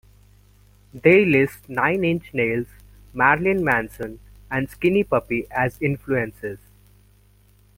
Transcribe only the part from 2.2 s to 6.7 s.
Nails, Marilyn Manson and Skinny Puppy as influences.